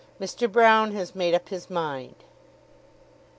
[0.19, 0.51] MR.
[0.51, 2.15] BROUNE HAS MADE UP HIS MIND.